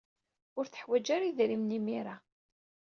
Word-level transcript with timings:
Ur 0.57 0.65
teḥwaj 0.67 1.05
ara 1.15 1.25
idrimen 1.29 1.75
imir-a. 1.77 2.15